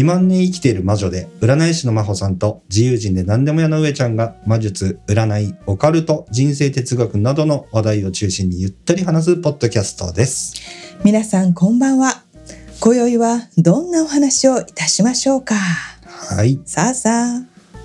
[0.00, 10.54] 2万年生きている魔女で占い師の真帆さんと自由人で何でも屋の上ちゃんが魔術、占い、オカルト、人生哲学などの話題を中心にゆったり話すポッドキャストです。
[11.04, 12.22] 皆さんこんばんは。
[12.80, 15.54] 今宵はどんなお話をいたしましょうか。
[15.54, 16.58] はい。
[16.64, 17.42] さあさあ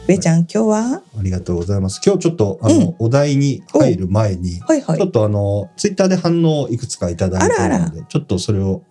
[0.07, 1.01] 上ちゃん今日は。
[1.19, 1.99] ありがとうございます。
[2.01, 2.95] 今日ちょっとあの、うん。
[2.99, 4.97] お題に入る前に、はいはい。
[4.97, 8.83] ちょっとあの、ツイッターで反応をいくつかいただいてので、ちょっとそれを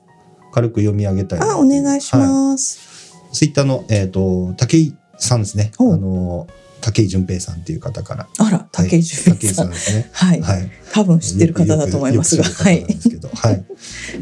[0.54, 2.28] 軽く読み上げたいなあお願いしはい。
[2.28, 2.93] ます、
[3.34, 5.72] ツイッターの、えっ、と、武井さんですね。
[5.76, 6.46] あの、
[6.80, 8.28] 武井淳平さんっていう方から。
[8.38, 10.08] あら竹井純武井平さんですね。
[10.12, 10.70] はい、はい。
[10.92, 13.64] 多分知ってる方だと思いますがはいはい。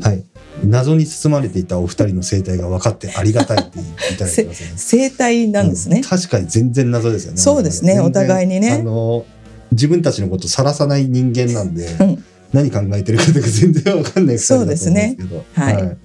[0.00, 0.24] はい。
[0.64, 4.72] 謎に包まれていたお二人の生態が分かってありがたいって言っていただいてますね。
[4.76, 7.38] 生態なんですねうん、確かに全然謎ですよね。
[7.38, 9.26] そうですねお互いにねあの、
[9.72, 15.44] 自分たちのことさらさない人間なんで、うん何考えてるかとか全然わかんない二人だと思うんですけど。
[15.54, 15.96] はい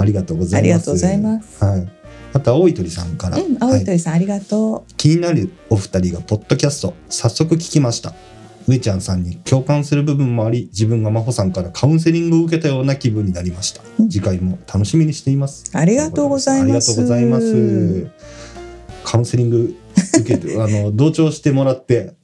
[0.00, 0.62] ありがとうございます。
[0.62, 1.99] ありがとうございますはい。
[2.32, 3.38] あと、青い鳥さんから。
[3.38, 8.14] うん青い鳥さん、ありがと気になるお二人がポッドキャスト早速聞きました。
[8.68, 14.10] 上ちゃんさんに共感する部分もあり自分が真帆さんからカウンセリングを受けたような気分になりました、うん。
[14.10, 15.76] 次回も楽しみにしています。
[15.76, 16.64] ありがとうございます。
[16.64, 18.06] ありがとうございます。
[19.04, 19.74] カウンセリング
[20.20, 22.14] 受けて あの同調してもらって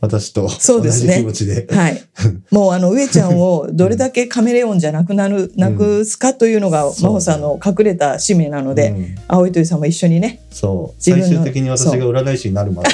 [0.00, 1.18] 私と同じそうですね。
[1.18, 1.64] 気持ちで。
[1.64, 2.02] うはい。
[2.50, 9.14] もうあの上ちゃんをどれだけカメレオンじゃなくなる、なくすかというのが真帆さんの隠れた使命なので、うん。
[9.28, 11.02] 青い鳥さんも一緒にねそう。
[11.02, 12.90] 最終的に私が占い師になるまで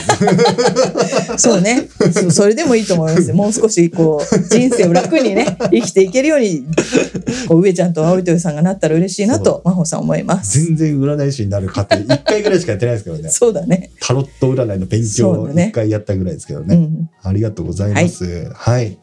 [1.38, 1.60] そう。
[1.60, 1.88] ね。
[2.12, 3.32] そそれでもいいと思います。
[3.34, 6.64] もう少しこう人生を楽にね生きていけるように
[7.48, 10.60] こう上ちゃんと青い鳥さんがなったら嬉しいなと真帆さん思います。
[10.66, 13.28] 全然占い師になる過程1回ぐらいしかやってないですけどね。
[13.30, 13.90] そうだね。
[14.00, 15.68] タロット占いの勉強をそうだね。
[15.72, 16.74] 1回やったぐらいですけどね。
[16.74, 18.50] うんありがとうございます。
[18.54, 18.98] はい。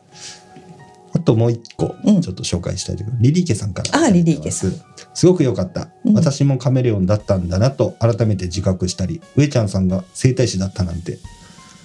[1.16, 3.24] あともう一個、うんちょっと紹介したいと思います。
[3.24, 4.02] リリーケさんから。
[4.02, 4.74] あリリーケさん。
[5.14, 11.20] すごく良かった、うん私もカメレオンだったんだなと改めて自覚したり、上ちゃんさんが整体師だったなんて、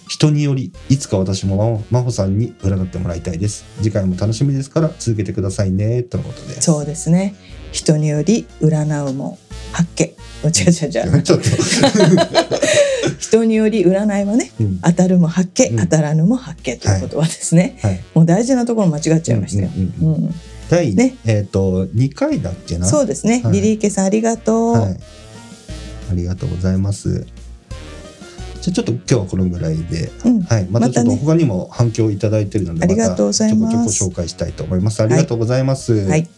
[0.09, 3.65] 人により、いつか私も真帆さんに占ってもらいたいです。
[3.83, 6.63] 次回も楽しみですから続けてくださいね、とのことです。
[6.63, 7.35] そうですね
[7.73, 9.39] 人により占うも
[9.73, 11.45] 発見違う違う違う ちょっと、
[13.19, 14.79] 人により占いはねうん。
[14.81, 15.79] 当たるも発見、うん。
[15.79, 18.01] 当たらぬも発見という言葉ですね、はい。
[18.15, 20.35] もう大事なところ間違っちゃいましたよ、うんうんうんうん。
[20.69, 21.17] 第、ね。
[21.25, 22.87] えっ、と、2回だっけな？
[22.87, 23.53] そうですね、はい。
[23.55, 24.97] リリーケさんありがとう、はい。
[26.11, 27.27] ありがとうございます。
[28.61, 30.41] じゃあちょっと今日はこのぐらいで、うん。
[30.43, 33.73] はい、またちょっとまたね他にも反響いただいてるので、ありがとうございます。
[33.73, 35.03] ちょこちょこ紹介したいと思います。
[35.03, 35.95] ありがとうございます。
[35.95, 36.29] はい。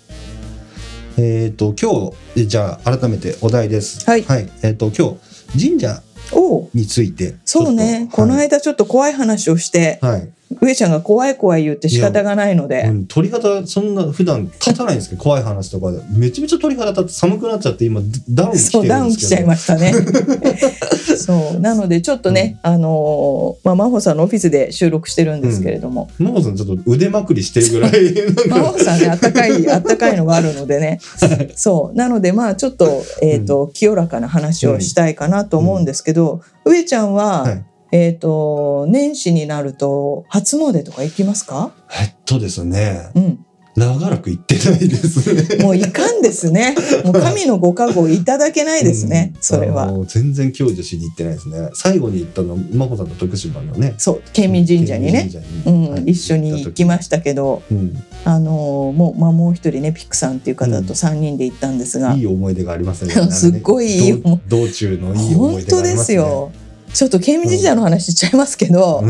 [1.16, 4.04] えっ、と今日じゃあ改めてお題です。
[4.08, 4.24] はい。
[4.62, 5.16] えっ、と今
[5.52, 6.02] 日神社
[6.74, 16.00] についてそうね、この間ちょっと怖い話をして、はい、はい上ちゃんが怖い怖い言って仕方がないので、うん、鳥肌そんな普段立たないんですけど怖い話とかで。
[16.10, 19.92] めちゃめちゃ鳥肌立って寒くなっちゃって今ダウン着てそうダウン来ちゃいるんですけどまし
[20.42, 21.16] たね。
[21.16, 27.92] そうなのでちょっとね、あのーまあ真帆さんのオフィスで収録してるんですけれども、真帆さんちょっと腕まくりしてるぐらい
[28.48, 30.98] 真帆さんねあったかい あったかいのがあるのでね、
[31.54, 41.72] そうなのでまあちょっとえっ、と、清らかな話をしたいかなと思うんですけど、上ちゃんは、はいえっ、と年始になると初詣とか行きますか？
[42.00, 43.44] えっとですねうん、
[43.76, 45.62] 長らく行ってないですね。
[45.62, 46.74] もういかんですね。
[47.04, 49.32] もう神のご加護いただけないですね。
[49.34, 49.90] うんそれは。
[50.06, 51.70] 全然享受しに行ってないですね。
[51.72, 53.94] 最後に行ったの真帆さんの徳島のね。
[53.96, 55.24] そう県民神社にね。
[55.24, 55.44] にはい
[55.98, 63.14] うん、一緒に行きましたけど、うんあのもう、まあ、もう一人ねピックさんっていう方と3人で行ったんですが、いい思い出がありますね。
[63.32, 66.18] すっごいいい道道中のいい思本い出が当でありますすね。
[66.18, 66.52] よ
[66.92, 69.02] ちょっと県民神社の話しちゃいますけど、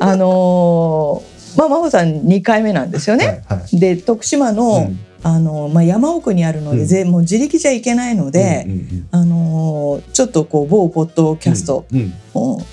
[0.00, 3.44] あのーまあ真帆さん2回目なんですよね。
[3.46, 3.78] はいはい。
[3.78, 4.98] で徳島の,、うん。
[5.22, 6.86] あのまあ、山奥にあるので、うん。
[6.86, 11.98] ぜもう自力じゃ行けないので、うんうんあのーちょっとこう某ポッドキャストうん。
[11.98, 12.12] うん。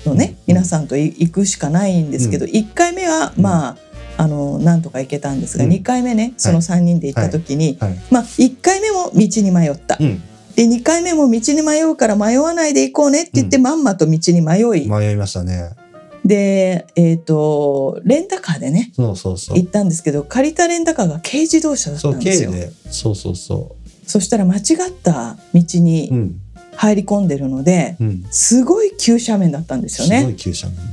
[0.06, 0.54] のね、うん。
[0.54, 3.42] 皆さんとい行くしかないんですけど、1回目はうん。
[3.42, 3.76] まあ、
[4.16, 5.70] あのなんとか行けたんですが、うん。
[5.70, 7.98] 2回目ねその3人で行った時に、はい。
[8.10, 10.22] まあ、1回目も道に迷った、うん。
[10.60, 15.70] で2回目も道に迷うから迷わないで行こうねって言って、うんまんまと道に迷い、迷いましたね。
[16.22, 19.66] で、えー、とレンタカーでねそうそうそう行。
[19.66, 22.50] ったんですけど借りたレンタカーが軽自動車だったそう、んですよ。
[22.50, 22.72] 軽で。
[22.90, 23.74] そうそうそ
[24.06, 24.62] そしたら間違っ
[25.02, 25.78] た道う。
[25.78, 26.40] うにん。
[26.76, 28.24] 入り込んでるので、うん。
[28.30, 30.20] すごい急斜面だったんですよね。
[30.20, 30.92] すごい急斜面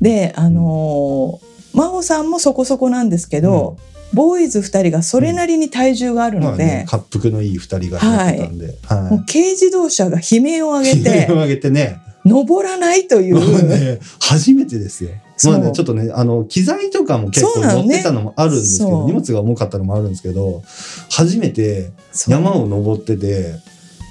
[0.00, 0.30] で。
[0.30, 3.78] であのー真帆さんもそこそこなんですけど、
[4.12, 9.10] ボーイズ2人がそれなりに体重があるので、まあね、滑腹のいい二人がやってたんで、はい。
[9.10, 15.10] もう軽自動車が悲鳴を上げてを上げてね、登らないという、ね、初めてですよ。
[15.44, 20.62] まあね、ちょっとね、あの、機材とかも結構乗ってたのもあるんですけど、そう荷物が重かったのもあるんですけど、
[21.10, 21.90] 初めて
[22.28, 23.54] 山を登ってて、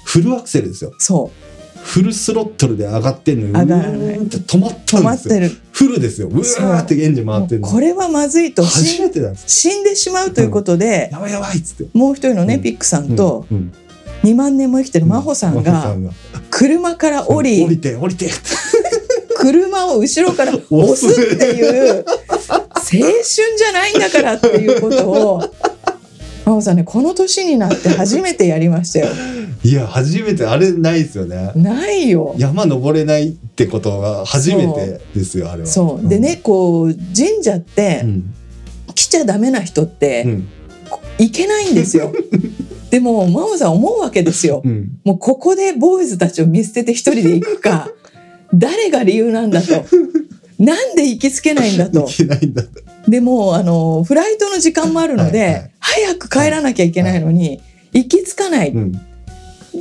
[0.04, 0.92] フルアクセルですよ。
[0.98, 1.51] そう
[1.82, 4.18] フルスロットルで上がってんのに、上がらない。
[4.20, 5.02] 止まった止んですよ。
[5.02, 5.50] まってる。
[5.72, 6.28] フルですよ。
[6.28, 7.58] うわーってエンジン回って。
[7.58, 8.62] これはまずいと。
[8.62, 9.44] 初死んめてなんです。
[9.48, 11.98] 死んでしまうということで、やばいやばいっつって。
[11.98, 12.62] もう一人のね、うん。
[12.62, 13.56] ピックさんとうん。
[13.58, 13.72] うん。
[14.22, 15.96] 2万年も生きてる真帆さん真が。
[16.50, 18.30] 車から降り降りて降りて。
[19.36, 25.42] 車を後ろから押すっていう青春じゃないんだからっていうことを
[26.44, 29.06] 真帆さんねこの年になって初めてやりましたよ。
[29.64, 31.52] いや初めてあれないですよね。
[31.54, 32.34] ないよ。
[32.36, 35.66] 山登れないってことは初めてですよあれは。
[35.66, 36.08] そう。
[36.08, 38.34] でね、こう神社ってうん。
[38.94, 40.48] 来ちゃダメな人ってうん。
[41.18, 42.12] 行けないんですよ。
[42.90, 44.62] でも真帆さん思うわけですよ。
[44.64, 44.90] うん。
[45.04, 47.90] もうここでボーイズたちを見捨てて一人で行くか
[48.52, 49.84] 誰が理由なんだと。
[50.58, 52.62] なんで行きつけないんだいとけないんだ
[53.08, 55.70] でもあのフライトの時間もあるので、はいはい。
[55.80, 57.60] 早く帰らなきゃいけないのに、
[57.92, 58.92] 行き着かない、うん。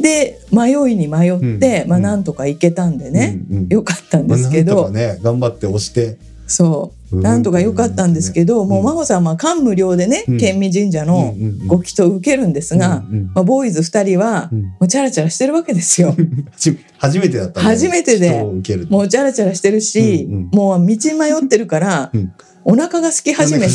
[0.01, 2.05] で迷いに迷って、まあ、うん。
[2.05, 6.17] うんなんとか行けたんでね、うんうんよかったんですけど、まあなんとかね頑張って押して。
[6.47, 7.15] そう。
[7.17, 7.21] うん。
[7.21, 8.69] なんとかよかったんですけど、うん。
[8.69, 10.37] もう真帆さんは感無量でね、うん。
[10.37, 11.33] 県民神社の
[11.67, 14.63] ご祈祷を受けるんですが、うんうんまあ、ボーイズ2人はうん。
[14.63, 16.15] もうチャラチャラしてるわけですよ。
[16.51, 18.43] 初 初めてだったんで初めてで
[18.89, 20.49] もうチャラチャラしてるし、うんうん。
[20.51, 22.31] もう道迷ってるから、うん
[22.63, 23.73] お腹が空き始めて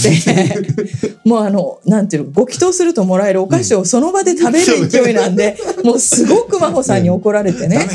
[1.24, 7.86] もうあのなんていうのご祈祷するともらえるお菓子をその場で食べる勢いなんで、もうすごく真帆さんに怒られてダね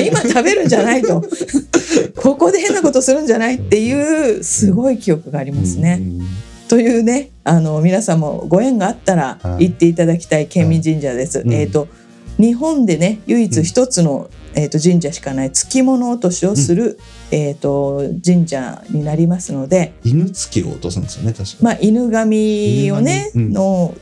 [0.00, 1.22] 今食べるんじゃないと。
[2.16, 5.98] ここで変なことするんじゃないっていうすごい記憶がありますね。
[6.00, 6.20] うん。
[6.20, 6.26] うん
[6.66, 9.68] というねあの皆さんもご縁があったらはい。
[9.68, 11.40] 行っていただきたい県民神社です。
[11.40, 11.52] うん。
[11.52, 11.88] えっ、と
[12.38, 16.98] 日本でね唯一一つの、えー、と神社しかない付物落としをする、
[17.30, 23.52] えー、と神社になりますので、犬つきを落とすんですよね確かまあ、犬神をね、うん。
[23.52, 23.94] の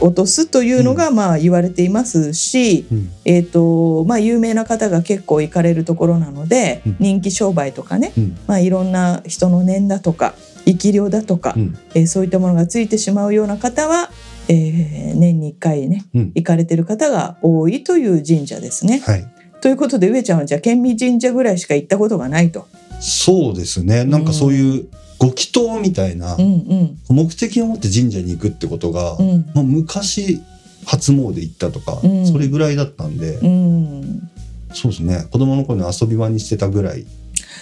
[0.00, 3.10] 落とすというのがまあ言われていますし、うん。
[3.24, 6.96] えーとまあ、有名な方が結構行かれるところなので、うん。
[7.00, 8.38] 人気商売とかね、うん。
[8.46, 10.34] まあ、いろんな人の念だとか
[10.66, 11.78] 生き量だとか、うん。
[11.94, 14.10] えーそういったものがついてしまうような方は、
[14.48, 16.32] えー年に1回ねうん。
[16.34, 19.00] 行かれてる方が多いという神社ですね。
[19.00, 19.26] はい。
[19.60, 22.66] ということで上ちゃんはじゃあ県民神社ぐらいしか行ったことがないと。
[23.00, 24.04] そうですね。
[24.04, 26.98] なんかそういうご祈祷みたいなうんうん。
[27.08, 29.50] 目的を持って神社に行くってことが、うん。
[29.54, 30.40] まあ、昔
[30.86, 32.26] 初詣行ったとか、うん。
[32.26, 34.30] それぐらいだったんで、うん、
[34.72, 35.26] そうですね。
[35.30, 37.04] 子供の頃に遊び場にしてたぐらい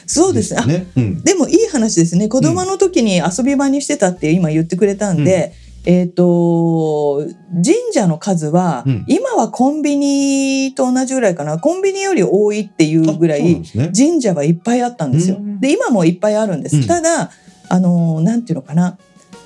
[0.07, 0.55] そうです。
[0.67, 0.87] ね。
[0.97, 1.23] うん。
[1.23, 2.29] でもいい話ですね。
[2.29, 5.53] 子供の時に遊び場にしてたって今言ってくれたんで、
[5.87, 9.05] えっ、と神社の数は、うん。
[9.07, 11.59] 今はコンビニと同じぐらいかな。
[11.59, 13.63] コンビニより多いっていうぐらい
[13.97, 15.37] 神社はいっぱいあったんですよ。
[15.37, 15.61] うん。
[15.61, 16.77] で今もいっぱいあるんです。
[16.77, 16.87] うん。
[16.87, 17.31] ただ
[17.69, 18.99] あのなんていうのかな。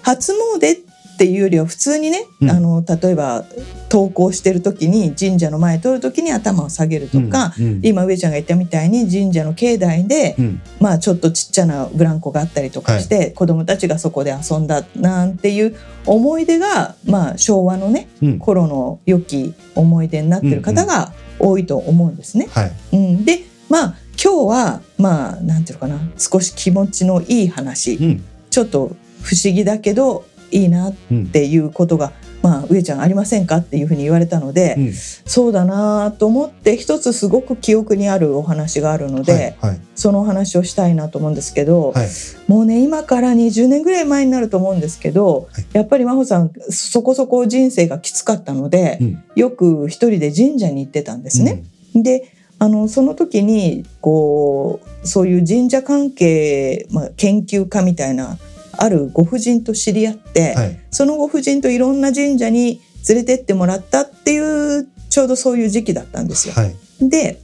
[0.02, 0.89] 初詣っ
[1.20, 2.50] ていうよりは普通にね、うん。
[2.50, 3.44] あの例えば
[3.90, 7.80] 登校してる時に神社の前通る時に頭を下げるとか、うんうん。
[7.82, 10.62] 今上ちゃんが言ったみたいに神社の境内で、うん。
[10.80, 18.38] まあちょっとちっちゃなブランコがあったりとかして、子供たちがそこで遊んだなんていう思い出が、まあ、昭和のねうん。
[18.38, 22.48] 頃の良き思い出になってる方が多いと思うんですね。
[22.50, 22.72] はい。
[22.94, 23.24] うん。
[23.26, 28.24] でまあ今日はまあなんていうのかな少し気持ちのいい話、うん。
[28.48, 34.92] ちょっと不思議だけどいいなっうんていうことが、まあ、上ちゃんありませんかっていうふうに言われたので、うん。
[34.92, 39.80] そうだなと思って一つすごく記憶にあるお話があるので、はいはい。
[39.94, 42.08] そのお話をしたいなと思うんですけど、はい。
[42.48, 45.64] もうね今から20年ぐらい前になると思うんですけど、はい。
[45.72, 49.22] やっぱり真帆さんそこそこ人生がきつかったので、うん。
[49.36, 51.64] よく一人で神社に行ってたんですね。
[51.94, 58.36] であのその時にこうそういう神社関係、まあ、研究家みたいな
[58.82, 60.80] あるご婦人と知り合って、うんはい。
[60.90, 66.54] そのご婦人といろんな神社に連れてってもらったっていうちょうどそういう時期だったんですよ。
[66.54, 66.74] はい。
[67.00, 67.40] で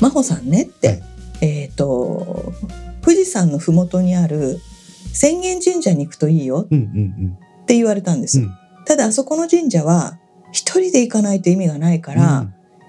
[0.00, 1.02] 真帆さんねって、はい。
[1.40, 2.52] えっ、と
[3.02, 4.60] 富士山の麓にある
[5.12, 8.38] 浅間神社に行くといいよって言われたんです。
[8.40, 8.52] うん。
[8.84, 10.18] ただあそこの神社は
[10.52, 12.18] 一人で行かないと意味がないかうん。
[12.18, 12.46] ら、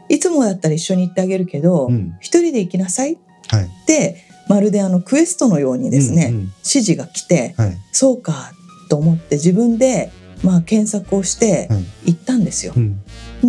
[0.09, 1.93] いつもだったら一緒に行ってあげるけどうん。
[1.93, 3.69] うん一、人で行きなさいっはい。
[3.85, 6.41] てまるであのクエストのようにですね、うんうん。
[6.41, 7.77] 指示が来てはい。
[7.91, 8.51] そうか
[8.89, 10.11] と思って自分で
[10.43, 12.11] まあ検索をしてはい。
[12.11, 12.73] 行ったんですよ。
[12.75, 13.01] うん。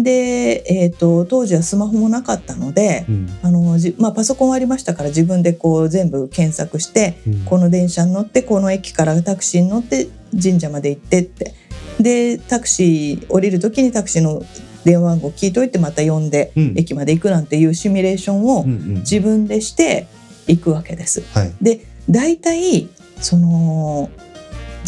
[0.03, 3.39] で、えー、と当時はスマホもなかったのでうん。
[3.43, 7.45] あのじ、まあ、パソコンはありましたから自分でこう全部検索してうん。
[7.45, 10.09] この電車に乗ってこの駅からタクシーに乗って
[10.41, 11.55] 神社まで行ってって。
[12.01, 14.43] でタクシー降りる時にタクシーの
[14.85, 16.75] 電話番号聞いといてまた呼んでうん。
[16.77, 18.95] 駅まで行くなんていうシミュレーションをうんうん。
[19.01, 20.07] 自分でして
[20.47, 21.23] 行くわけです。
[21.33, 21.53] はい。
[21.61, 22.89] で大体
[23.21, 24.11] その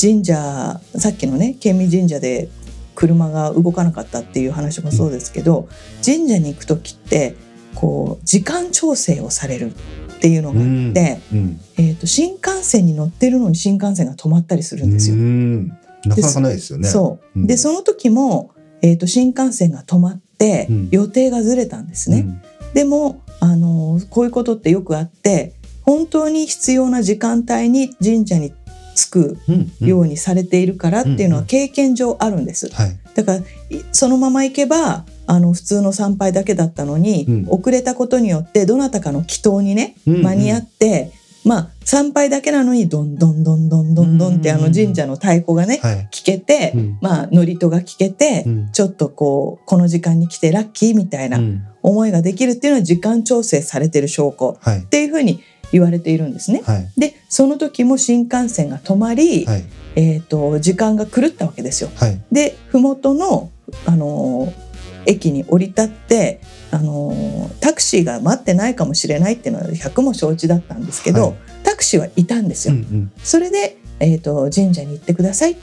[0.00, 2.48] 神社さっきのね県民神社で
[2.94, 5.68] 車が動かなかったっていう話もそうですけど、
[6.04, 7.36] 神社に行く時って
[7.75, 11.60] こう時間調整をされるっていうのがあって、うん。
[11.76, 15.16] えー、と新幹線に乗ってるのに新幹線が止まったりするんですよ。
[15.16, 15.68] うん。
[16.04, 16.88] なかなかないですよね。
[16.88, 17.40] そう。
[17.40, 17.46] うん。
[17.46, 20.88] でその時も、えー、と新幹線が止まってうん。
[20.90, 22.26] 予定がずれたんですね。
[22.72, 28.52] でもあのこういうことってよくあって本当に必要な時間帯に神社に
[28.96, 29.38] 着く
[29.80, 32.68] ようにされているからっていうのは経験上あるんです。
[32.74, 32.98] はい。
[33.14, 33.44] だからい
[33.92, 37.46] そのまま行けばあの普通の参拝だけだったのに、うん。
[37.48, 40.22] 遅れたことによってどなたかの祈祷にねうんうん。
[40.22, 41.12] 間に合って、
[41.44, 46.08] まあ参拝だけなのにどんどんどんどんどんどんってあの神社の太鼓がねはい。
[46.10, 46.98] 聞けて、うん。
[47.00, 48.72] まあ祝詞が聞けて、うん。
[48.72, 55.40] ちょっとこうこの時間に来てラッキーみたいなうん思いができるっていうのは時間調整されてる証拠はいっていうふうに
[55.72, 56.62] 言われているんですね。
[56.66, 59.64] はいでその時も新幹線が止まり、はい
[59.94, 61.90] えー、と時間が狂ったわけですよ。
[61.94, 63.50] はいで麓の、
[63.86, 64.66] あのー
[65.08, 66.40] 駅に降り立って、
[66.72, 72.74] あのータクシーが待ってないかもしれないっていうのは100も承知だったんですけど、はいタクシーはいたんですよ。
[72.74, 75.56] うんうんそれで、えー、と神社に行ってくださいっ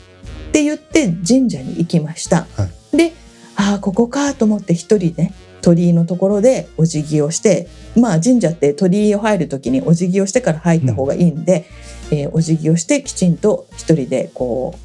[0.53, 2.47] て言って神社に行きました。
[2.55, 3.13] はで
[3.55, 5.33] ああここかと思って一人ね
[5.63, 11.65] 鳥居のところでお辞儀をしてまあ神社って鳥居を入る時にお辞儀をしてから入った方がいいんで、
[12.12, 14.75] えーお辞儀をしてきちんと一人でこ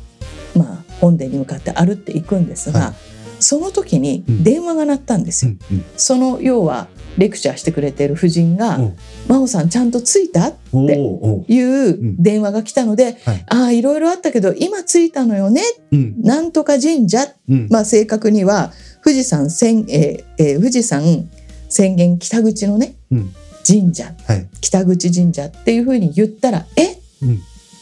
[0.54, 2.94] うまあ本殿に向かって歩っていくんですが、はい。
[3.40, 4.42] その時にうん。
[4.44, 5.52] 電話が鳴ったんですよ。
[5.70, 5.76] うん。
[5.76, 5.84] うん。
[5.96, 8.92] その要はレクチャーしてくれてる夫人がお
[9.28, 13.44] 「真帆さんちゃんと着いた?」おーおーいう電話が来たので、はい。
[13.48, 15.62] ああいろいろあったけど今着いたのよね。
[15.92, 16.14] うん。
[16.22, 17.66] なんとか神社、うん。
[17.70, 21.28] まあ、正確には富士山宣、えーえー富士山
[21.68, 23.34] 宣言北口のねうん。
[23.66, 24.48] 神社はい。
[24.60, 26.92] 北口神社っていうふうに言ったら「え？
[26.92, 27.34] っ?」うん。
[27.34, 27.38] っ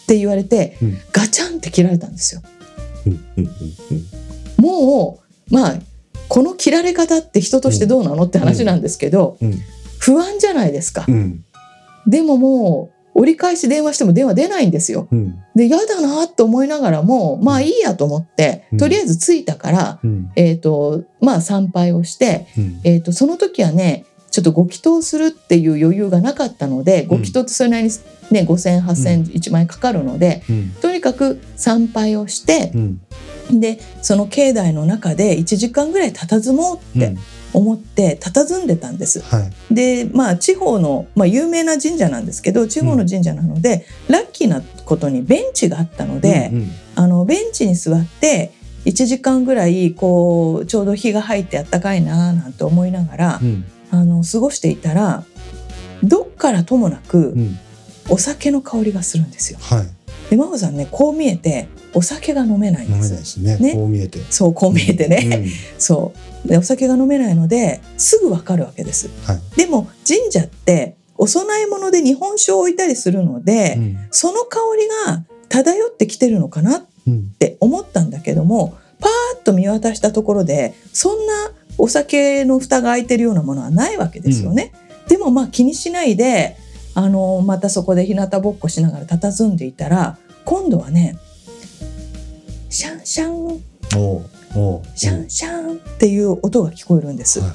[0.06, 0.98] て言われて、うん。
[1.12, 2.42] ガチャンって切られたんですよ。
[4.56, 5.20] も
[5.50, 5.78] うまあ
[6.28, 9.60] この切られ方って人としてどうなのって話なんですけど、うん。
[9.98, 11.04] 不安じゃないですか。
[11.06, 11.44] うん。
[12.06, 15.08] でももう折り返し電話しても電話出ないんですよ。
[15.10, 15.42] うん。
[15.54, 18.78] で嫌だなと思いながらもまあいいやと思って、うん。
[18.78, 20.30] とりあえず着いたから、うん。
[20.36, 22.80] えーとまあ、参拝をして、うん。
[22.84, 27.90] えー、とその時はねちょっとご祈祷するっていう余裕がなかったので、ご祈祷ってそれなりに、
[28.30, 30.70] ね、5,000 8,000、1万円かかるのでうん。
[30.82, 33.00] とにかく参拝をしてう、ん。
[33.60, 37.18] でその境内の中で1時間ぐらい佇もうってうん
[37.52, 39.20] 思って佇んでたんです。
[39.20, 39.74] はい。
[39.74, 48.52] でまあ地方の、まあ、有名な神社なんですけど地方の神社なので、ラッキーなことにベンチがあったので、うんあのベンチに座って
[48.86, 53.64] 1時間ぐらいこうちょうど日が入ってあったかいななんて思いながら、うん。
[53.90, 55.24] あの過ごしていたら
[56.02, 57.58] どっからともなくうん。
[58.08, 59.58] お酒の香りがするんですよ。
[59.60, 60.30] はい。
[60.30, 63.38] で真帆さんねこう見えてお酒が飲めないん飲めないです。
[63.38, 63.56] ね。
[63.56, 63.72] ね。
[63.74, 64.20] こう見えて。
[64.30, 65.80] そうこう見えてね、うん。
[65.80, 66.12] そ
[66.44, 66.48] う。
[66.48, 69.08] でお酒が飲めないのですぐわかるわけです。
[69.24, 69.40] はい。
[69.56, 73.98] でも神社ってお供え物で日本酒を置いたりするので、うん。
[74.10, 77.30] その香りが漂ってきてるのかなっうん。
[77.38, 84.72] て思ったんだけどもパーッと見渡したところでそんなお酒の蓋が開いてるようなものはないわけですよね。
[85.08, 86.56] でもまあ気にしないで
[86.94, 91.18] あのまたそこで日向ぼっこしながら佇んでいたら今度はね
[92.68, 93.60] シャンシャン。
[94.94, 97.40] シャンシャンっていう音が聞こえるんです。
[97.40, 97.54] はいは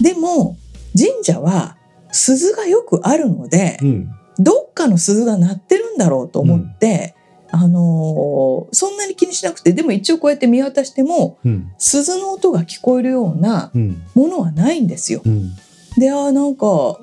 [0.00, 0.56] でも
[0.98, 1.76] 神社は
[2.10, 4.10] 鈴がよくあるのでいうん。
[4.38, 7.14] どっかの鈴が鳴ってるんだろうと思って、
[7.50, 11.72] あのーそんなに気にしなくてでも一応こうやって見渡してもうん。
[11.78, 14.02] 鈴の音が聞こえるようなうん。
[14.14, 15.22] ものはないんですよ。
[15.24, 15.52] うん。
[15.98, 16.98] であーなんか不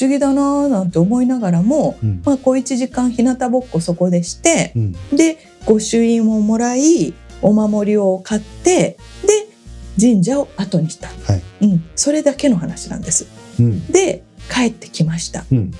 [0.00, 2.22] 思議だなーなんて思いながらも、うん。
[2.24, 4.92] まあ、小1時間日向ぼっこそこでしてうん。
[5.16, 9.48] で御朱印をもらいお守りを買ってで
[10.00, 11.66] 神社を後にした、はい。
[11.66, 13.26] うん、それだけの話なんです。
[13.58, 13.86] うん。
[13.88, 15.44] で帰ってきました。
[15.50, 15.70] うん。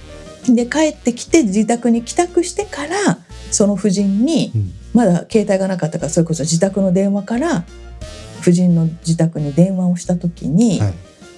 [0.55, 3.19] で帰ってきて自宅に帰宅してから
[3.51, 4.73] その夫人にうん。
[4.93, 7.65] まだ携帯がなかったからそれこそ自宅の電話から
[8.41, 10.95] 夫人の自宅に電話をした時に「はい。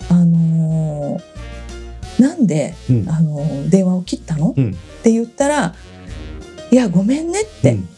[0.09, 3.09] あのーなんで、うん。
[3.09, 4.71] あのー電話を切ったの?」うん。
[4.71, 5.75] って言ったら
[6.73, 7.89] 「いやごめんね」って、うん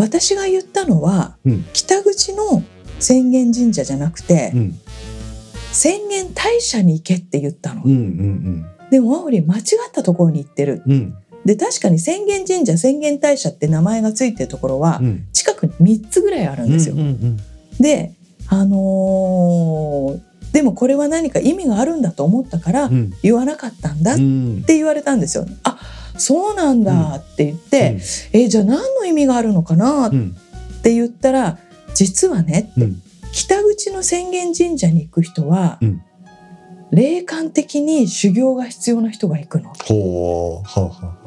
[0.00, 1.64] 私が言ったのはうん。
[1.72, 2.62] 北口の
[2.98, 4.74] 浅間神社じゃなくて、うん。
[6.34, 10.82] 大社に行けって言ったの、うんうんでもマオリン間違ったところに行ってる。
[10.86, 10.92] うん。
[10.92, 15.26] うんで確かに宣言神社宣言大社って名前がついてるところはうん。
[15.32, 17.36] 近くに3つぐらいあるんですよ、うんうん
[17.78, 18.12] で
[18.48, 20.20] あのー
[20.52, 23.14] でもこれは何か意味があるんだと思ったからうん。
[23.22, 25.46] 言わなかったんだっうんて言われたんですよ。
[25.62, 25.78] あ
[26.20, 27.98] そうなんだって言って、
[28.32, 30.36] えじゃあ何の意味があるのかなっうん
[30.82, 31.58] て言ったら
[31.94, 33.02] 実はねうん。
[33.32, 36.02] 北口の浅間神社に行く人は、うん。
[36.90, 39.72] 霊感的に修行が必要な人が行くの。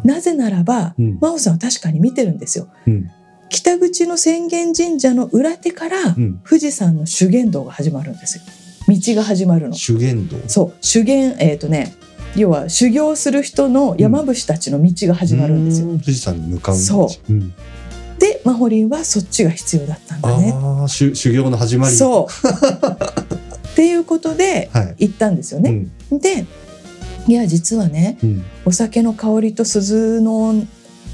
[0.04, 1.20] なぜならば、うん。
[1.22, 2.68] 真央さんは確かに見てるんですよ。
[2.86, 3.10] うん。
[3.48, 6.42] 北口の浅間神社の裏手から、うん。
[6.46, 8.44] 富士山の修験道が始まるんですよ。
[8.90, 9.74] 道が始まるの。
[9.74, 10.36] 修験道？
[10.48, 10.74] そう。
[10.82, 11.96] 修験えっ、とね
[12.36, 15.88] 要は修行する人の山伏たちの道が始まるんですよ。
[15.88, 17.34] 富士山に向かうそう。
[17.34, 17.54] うん、
[18.20, 20.52] でマホリンはそっちが必要だったんだね。
[20.56, 21.96] ああ修修行の始まり。
[21.96, 22.28] そう。
[23.74, 25.08] っていうことではい。
[25.08, 25.86] 行ったんですよね。
[26.12, 26.20] うん。
[26.20, 26.46] で
[27.28, 28.44] いや実はねうん。
[28.66, 30.68] お酒の香りと鈴の音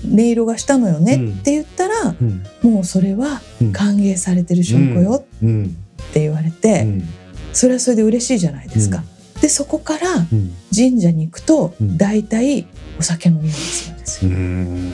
[0.05, 1.29] 色がしたのよねうん。
[1.33, 2.43] って言ったら、うん。
[2.63, 3.71] もうそれはうん。
[3.73, 5.75] 歓迎されてる証拠ようん。
[6.01, 7.03] って言われて、うん。
[7.51, 9.03] それはそれで嬉しいじゃないですか。
[9.41, 10.53] でそこからうん。
[10.75, 11.97] 神社に行くと、うん。
[11.97, 12.67] 大体
[12.99, 14.37] お酒の匂いがするんですうよ。
[14.37, 14.91] ん。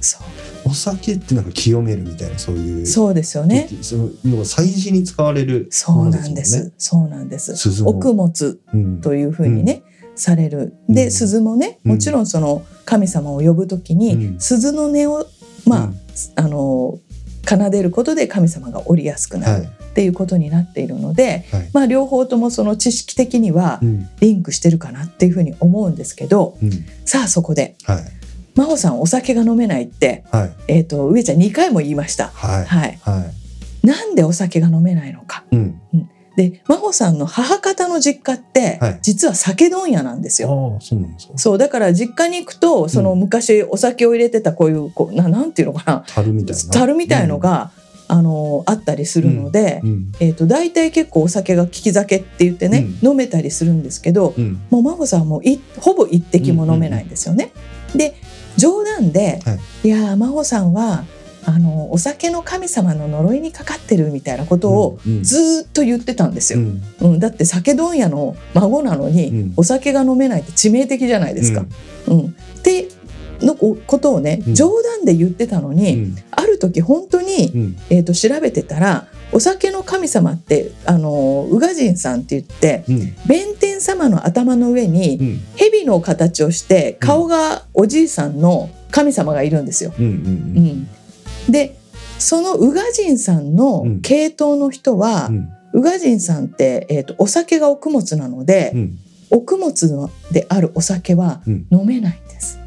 [0.00, 0.22] そう。
[0.64, 3.68] お酒ってなんか清めるみたいなそういうそうですよね。
[3.82, 6.72] そののが祭事に使われるそうなんです。
[6.78, 7.82] そうなんです。
[7.84, 9.00] 奥物うん。
[9.00, 9.82] というふうにね、
[10.14, 10.74] される。
[10.88, 10.94] うん。
[10.94, 11.92] で鈴もねうん。
[11.92, 14.40] もちろんその神様を呼ぶときに、うん。
[14.40, 15.26] 鈴の音を
[15.66, 15.96] まあ、うん。
[16.36, 16.98] あの
[17.48, 19.64] 奏でることで神様が降りやすくなる。
[19.64, 21.70] はいっていうことになっているので、はい。
[21.74, 24.08] まあ両方ともその知識的にはうん。
[24.20, 26.70] リンクしてるかなっていうふうに思うんですけど、うん。
[27.04, 28.02] さあそこではい。
[28.54, 30.52] 真帆さんお酒が飲めないって、はい。
[30.68, 32.28] えー、と上ちゃん2回も言いました。
[32.28, 32.98] はい。
[33.86, 35.44] なんでお酒が飲めないのか。
[35.52, 35.80] うん。
[36.36, 38.98] で真帆さんの母方の実家って、はい。
[39.02, 40.72] 実は酒問屋なんですよ。
[40.74, 41.36] ああそうなんですか。
[41.36, 46.04] そうだから実家に行くとそのうん昔お酒を入れてたこういうこうななんていうのかな。
[46.06, 46.72] 樽みたいな。
[46.72, 47.70] 樽みたいのが、
[48.08, 54.60] あのあったりするので、うんえー、と大体結構お酒が利き酒って言ってね、飲めたりするんですけどうん。
[54.70, 57.52] もう真帆さんはもういほぼ一滴も飲めないんですよね。
[57.94, 58.14] で
[58.56, 59.88] 冗談で「、はい。
[59.88, 61.04] やー真帆さんは
[61.44, 65.22] あのお酒の神様の呪いにかかってる」みたいなことをうんうん。
[65.22, 66.58] ずーっと言ってたんですよ。
[66.58, 66.82] うん。
[67.00, 69.52] うんだって酒問屋の孫なのに、うん。
[69.56, 71.64] お酒が飲めないって致命的じゃないですか。
[72.08, 72.20] うん
[72.58, 72.88] って
[73.44, 76.14] のことをね、うん冗談で言ってたのうに、
[76.68, 77.76] 時本当に、うん。
[77.90, 82.98] えー、と調べてたらお酒の神様ってあの宇賀神さんって言ってうん。
[83.26, 85.40] 弁天様の頭の上にうん。
[85.56, 89.92] 蛇の形をして顔がおじいさんの神様がいるんですよ。
[89.98, 90.12] うんうん
[91.46, 91.52] うん。
[91.52, 91.76] で
[92.18, 94.00] その宇賀神さんのうん。
[94.00, 95.48] 系統の人は、うん。
[95.74, 98.98] 宇賀神さんって、えー、とお酒が穀物なので、うん。
[99.30, 101.66] 穀物のであるお酒はうん。
[101.70, 102.61] 飲めないんです。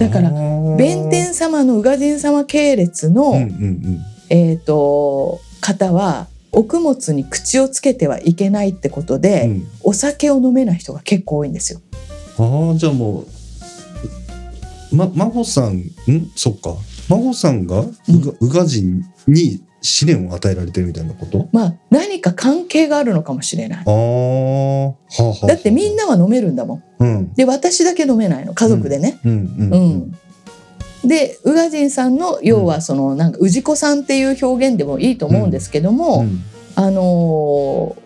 [0.00, 0.30] だから
[0.76, 3.98] 弁天様の宇賀神様系列の、うんうん
[4.30, 9.68] えー、と方はお供に口をつけてはいけないってことうで、んうん。
[9.82, 11.80] お酒を飲めない人が結構多いんですよ。
[12.38, 15.84] ああじゃあもうま真帆さんん？
[16.34, 16.74] そっか。
[17.08, 17.86] 真帆さんが宇
[18.24, 21.48] 賀宇賀神に試練を与えられてるみたいなこと？
[21.52, 23.84] まあ何か関係があるのかもしれない。
[23.86, 25.46] ああはあはあ。
[25.46, 26.82] だってみんなは飲めるんだもん。
[26.98, 27.32] うん。
[27.34, 29.20] で私だけ飲めないの家族でね。
[29.24, 31.06] うんううん。
[31.06, 31.08] ん。
[31.08, 36.42] で宇賀神さんの要はそのなんか氏子さんっていう表現でもいいと思うんですけども、うん。
[36.74, 38.00] あのー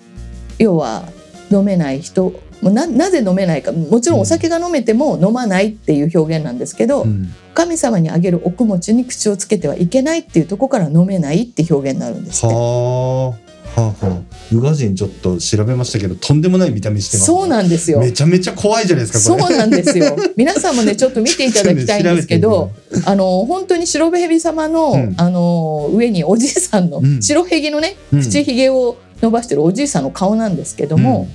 [0.56, 1.02] 要は
[1.50, 3.72] 飲めない人ななぜ飲めないか。
[3.72, 7.32] もちろんお酒が飲めても飲まないっていう表現なんですけど、うん。
[7.54, 12.54] 神様にあげるお供に口をつけてはいけないっていうところから飲めないって表現になるんですって。
[12.54, 13.44] はあ
[13.80, 14.34] はあはあ。
[14.52, 18.00] 宇賀神ちょっと調べましたけどとんでもない見た目してますそうなんですよ。
[18.00, 19.54] めちゃめちゃ怖いじゃないですそかこれ。
[19.54, 20.16] うなんですよ。
[20.36, 22.70] 皆さんもねちょっと見ていただきたいんですけど、
[23.04, 25.14] あの本当に白蛇様の、うん。
[25.16, 27.22] あの上におじいさんの、うん。
[27.22, 28.20] 白蛇のねうん。
[28.20, 31.28] 口ひげを伸ばしてるおじいさんの顔なんですけども、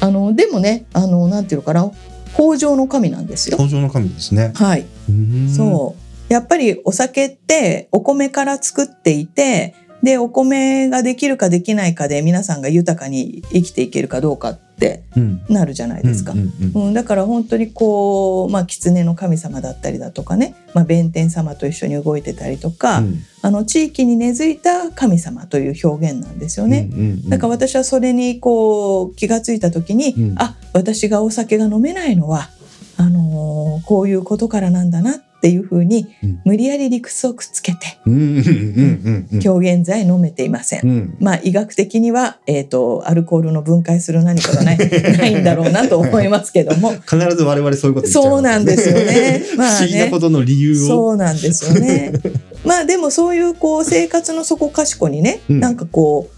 [0.00, 1.90] あのでもねあのなんていうのかな
[2.38, 3.56] 豊穣の神なんですよ。
[3.58, 4.52] 登場の神ですね。
[4.54, 5.48] はい、うん。
[5.48, 5.96] そ
[6.28, 6.32] う。
[6.32, 15.42] やっぱりお酒ってお米から作っていてでお米ができるかできないかで皆さんが豊かに生きていけるかどうかってうん。
[15.48, 16.32] なるじゃないですか。
[16.32, 23.18] うんだから本当にこう、まあ、狐の神様だったりだとかね、まあ、弁天様と一緒に動いてたりとか、うん。
[23.42, 26.88] あの地域に根付いた神様という表現なんですよね。
[27.28, 30.34] だから私はそれにこう気がついた時に、うん。
[30.38, 32.48] あ私がお酒が飲めないのは
[32.96, 36.42] あのーこういうことからなんだなっっていうふうにうん。
[36.44, 38.12] 無理やり理屈をくっつけてうん。
[38.12, 38.20] うん。
[38.20, 38.36] うん。
[38.36, 39.28] うん。
[39.32, 39.40] うん。
[39.42, 40.86] 今日現在飲めていません。
[40.86, 41.16] うん。
[41.18, 44.78] まあ医学的には、えー、とアルコールの分解する何かがない
[45.16, 46.92] ないんだろうなと思いますけども。
[46.92, 48.32] 必ず我々そういうこと言っちゃいます。
[48.32, 49.42] そうなんですよね。
[49.56, 50.08] まあね。
[50.10, 50.86] ことの理由を。
[50.86, 52.12] そうなんですよね。
[52.66, 55.60] まあでもそういうこう生活の底かしこにね、うん。
[55.60, 56.28] なんかこ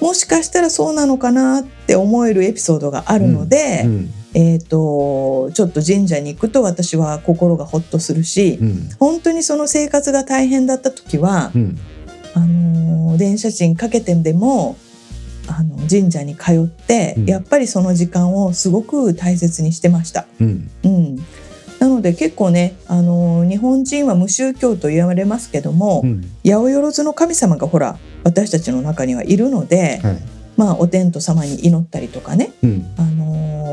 [0.00, 8.88] うもしかしたらそうなのかなって思えるエピソードがあるので、うんえー、とちょっと神社に行くと私は心がほっとするし、うん。
[8.98, 11.78] 本当にその生活が大変だった時はう、ん。
[12.34, 14.76] あのー電車賃かけてでも
[15.46, 17.26] あの神社に通って、うん。
[17.26, 20.24] やっぱりその時間をすごく大切にしてました。
[20.40, 20.70] うん。
[20.84, 21.16] うん、
[21.78, 26.22] なので結構ね、あのー日本人は無宗教と言われますけども、うん。
[26.42, 32.94] 八百万の神様がほら私たちの中にはいるので、はいまあ、お天道様に祈ったりとかね、うん。
[32.96, 33.72] あのー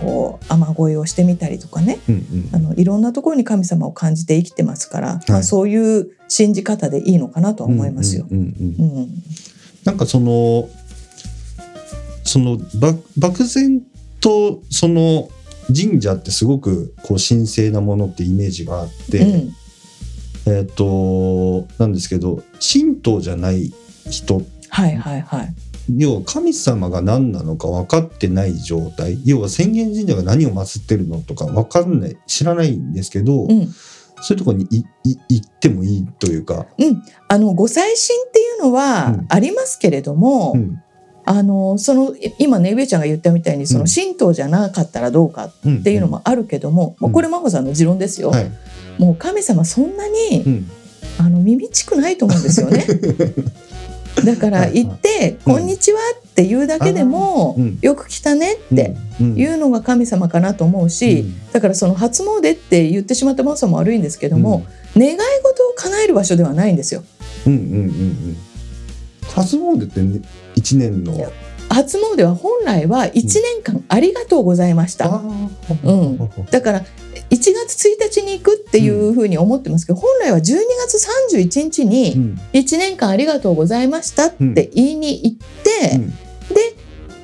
[0.00, 1.98] こう雨乞いをしてみたりとかね。
[2.08, 2.50] うんうん。
[2.52, 8.26] あのいろんなところに神様を感じて生きてますから、まあ、はいそういう信じ方でいいのかなとは思いますよ。
[9.84, 10.68] なんかその
[12.24, 13.82] そのば漠然
[14.20, 15.28] とその
[15.74, 19.54] 神社ってすごくこう神聖なものってイメージがあって、うん。
[20.46, 23.72] えっ、となんですけど神道じゃない
[24.08, 25.54] 人はいはいはい。
[25.96, 29.20] 要は神様が何なのか分かってない状態。
[29.24, 33.68] 要は浅間神社が何を祀ってるのとか分かんない知らないんですけど、うん。
[34.20, 36.66] そういうところにいい行ってもいいというか、
[37.28, 37.94] あのご祭神
[38.28, 39.26] っていうのはうん。
[39.28, 40.82] ありますけれども、うん。
[41.24, 43.86] あのそのい今ね上ちゃんが言ったみたいにそのうん。
[43.86, 47.04] 神道じゃなかったらどうかうん、っていうのもあるけども、うん。
[47.04, 48.50] まあこれ真帆さんの持論ですよ、はい、
[48.98, 50.70] もう神様そんなに、うん。
[51.18, 52.86] あの耳ちくないと思うんですよね。
[54.24, 55.54] だから行って「うん。
[55.54, 59.36] こんにちは」って言うだけでもあーうん「よく来たね」ってうん。
[59.36, 61.52] いうのが神様かなと思うし、うん。
[61.52, 64.64] だからその初詣って言ってしまった真帆さんも悪いんですけども、
[64.96, 67.02] 願い事を叶える場所ではないんですよ。
[67.46, 68.36] うんうんうんうん。
[69.34, 70.20] 初詣ってね
[70.54, 71.12] 一年の。
[71.70, 75.22] 初詣は本来は1年間ありがとうございました。
[75.84, 76.18] うん。
[76.50, 76.84] だから
[77.30, 77.36] 1
[77.66, 80.42] 月1日に行くっていうふうに思ってますけど、本来は12
[80.86, 80.96] 月
[81.34, 82.40] 31日うにん。
[82.52, 86.12] 1年間ありがとうございましたって言いに行って、うん。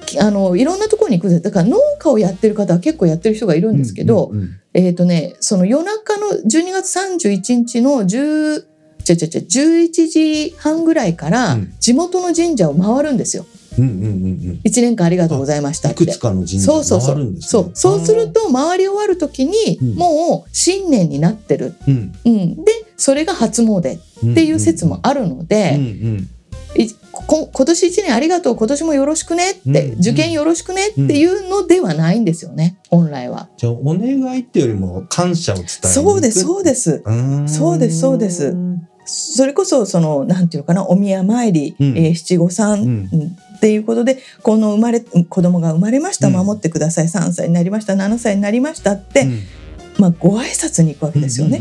[0.05, 4.33] きあのいろんなところに行くだから農家をやってる方は結構やってる人がいるんですけど、
[4.73, 8.65] えっ、とねその夜中の12月31日の10
[9.05, 11.75] ちゃちゃちゃ11時半ぐらいからうん。
[11.81, 13.47] 地元の神社を回るんですよ。
[13.79, 14.09] うんうんうんう
[14.55, 14.61] ん。
[14.65, 16.05] 1年間ありがとうございましたって。
[16.05, 16.19] いくつ。
[16.19, 17.15] かの神社そうそうそう。
[17.15, 17.49] 回るんですね。
[17.49, 17.71] そう。
[17.75, 19.95] そうすると回り終わる時にうん。
[19.95, 22.13] もう新年になってる、うん。
[22.25, 26.31] うん、でそれが初詣っていう説もあるのうんで、うん。
[26.77, 29.61] いこ今年1年ありがとう今年もよろしくねって、
[29.91, 33.49] うん受験よろしくねっていうのではないんですよね本来は。
[33.57, 37.03] じゃあお願いっていうよりも感謝を伝えに行くそうですそうです。
[37.05, 37.49] うーん。
[37.49, 38.55] そうですそうです
[39.05, 41.99] それこそそのなんていうのかなお宮参り、うん。
[41.99, 43.09] えー七五三、
[43.57, 46.35] っていうことでこの生まれ子供が生まれましたうん。
[46.35, 49.41] 守ってください3歳になりました7歳になりましたって、うん。
[49.99, 51.61] まあ、ご挨拶に行くわけですよね。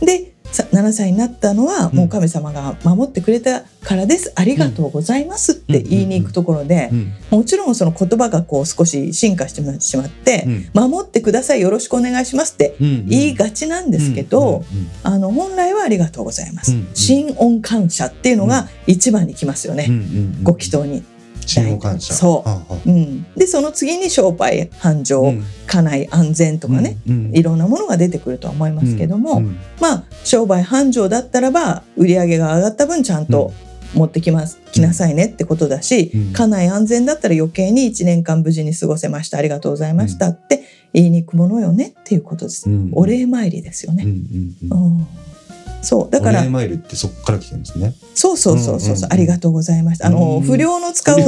[0.00, 7.12] でさ7歳になったのはもう神様が守ってくれたからです、ありがとうございますって言いに行くところで、うん。
[7.30, 13.06] もちろんその言葉がこう少し進化してしまって、守ってくださいよろしくお願いしますってうん。
[13.06, 14.64] 言いがちなんですけど、
[15.02, 16.74] あの本来はありがとうございます、う
[17.38, 19.88] 音感謝っていうのが一番に来ますよね、
[20.42, 21.02] ご祈祷に。
[21.78, 22.14] 感謝。
[22.14, 22.44] そ
[22.86, 22.90] う。
[22.90, 25.44] うん、でその次に商売繁盛、うん。
[25.66, 27.30] 家内安全とかね、うん。
[27.34, 29.56] いろんなものが出てくるとは思いますけども、うん。
[29.80, 33.52] まあ商売繁盛だったらば売り上げが上がった分ちゃんと
[33.94, 36.32] 持ってきます、来なさいねってことだし、うん。
[36.32, 39.38] 家内安全だったら余計に1年間無事に過ごせました。
[39.38, 42.90] ありがとうございましたって言いに行くものよねっていうことです、うん。
[42.92, 44.10] お礼参りですよね、うん。
[44.10, 44.70] うん。
[44.70, 44.98] うん。
[44.98, 45.06] うん
[45.82, 46.42] そうだから。
[46.42, 47.94] ってそこから来てるんですね。
[48.14, 50.42] そうそうそうそう,、ありがとうございましたあの、うん。
[50.42, 51.18] 不良の使う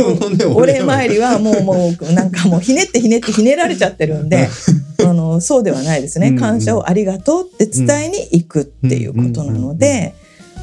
[0.54, 4.48] お礼参りはもうもうなんかもうひねってひねってひねられちゃってるんで
[5.04, 6.32] あのそうではないですね。
[6.32, 10.14] 感謝をありがとうって伝えに行くっていうことなので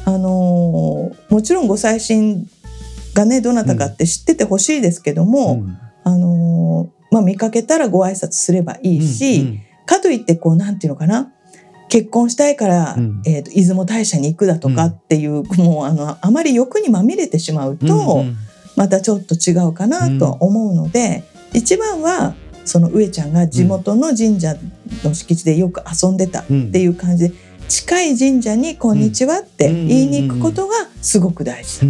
[0.04, 2.46] あのーもちろんご祭神
[3.14, 5.78] がねどなたかって知っててほしいですけども、ん。
[6.04, 9.60] あのーまあ、見かけたらご挨拶すればいいし、うん。
[9.84, 11.32] かといってこうなんていうのかな
[11.90, 13.22] 結婚したいから、うん。
[13.26, 18.36] えーと出雲大社に行くだとかっていう、もうあのあまり欲にまみれてしまうと、うんうん
[18.76, 24.56] またちょっと違うかなとは思うので、一番はその上ちゃんが地元の神社
[25.04, 27.34] の敷地でよく遊んでたっていう感じで、
[27.68, 31.80] 近い神社に「こんにちは」って言いに行くことがすごく大事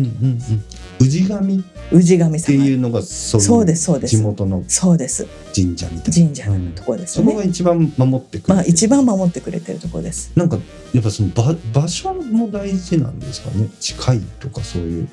[1.01, 2.47] 氏神っ氏神様。
[2.47, 4.17] ていうのがそうですそうです。
[4.17, 5.27] 地元のそうです。
[5.55, 6.27] 神社みたいな。
[6.27, 8.55] 神社のところですそよね、こが一番守ってくれてる。
[8.55, 10.33] まあ一番守ってくれてるところです。
[10.37, 10.59] なんか
[10.93, 13.69] やっぱその場場所も大事なんですかね？
[13.81, 15.09] 近いとかそういう、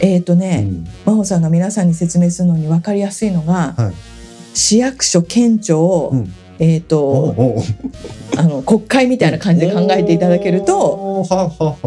[0.00, 0.84] えっ、とね、うん。
[1.04, 3.94] 真帆さんが皆さんに説明するのに分かりやすいのが、はい。
[4.54, 7.62] 市役所県庁、うんえっ、おとお
[8.36, 11.24] あの国会みたいな感じで考えていただけると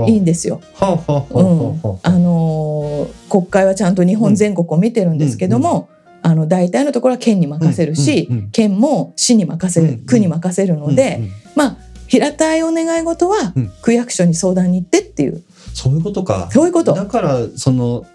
[0.08, 0.62] いいんですよ。
[0.76, 5.90] はあのー国会はちゃんと日本全国を見てるんですけども、
[6.22, 8.52] あの大体のところは県に任せるし、うんうんうん。
[8.52, 10.06] 県も市に任せる、うんうん。
[10.06, 11.32] 区に任せるので、うんうん。
[11.56, 11.78] まあ
[12.08, 13.72] 平たいお願い事はうん。
[13.82, 16.50] 区役所に相談に行ってっていう、そういうことか。
[16.52, 16.94] そういうこと。
[16.94, 18.06] だからその